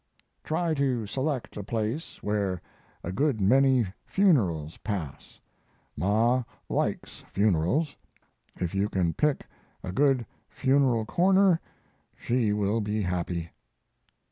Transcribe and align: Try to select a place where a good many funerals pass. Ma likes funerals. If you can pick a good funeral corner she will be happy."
Try 0.43 0.73
to 0.73 1.05
select 1.05 1.55
a 1.55 1.61
place 1.63 2.23
where 2.23 2.59
a 3.03 3.11
good 3.11 3.39
many 3.39 3.85
funerals 4.03 4.77
pass. 4.77 5.39
Ma 5.95 6.41
likes 6.67 7.23
funerals. 7.31 7.95
If 8.55 8.73
you 8.73 8.89
can 8.89 9.13
pick 9.13 9.45
a 9.83 9.91
good 9.91 10.25
funeral 10.49 11.05
corner 11.05 11.61
she 12.17 12.51
will 12.51 12.81
be 12.81 13.03
happy." 13.03 13.51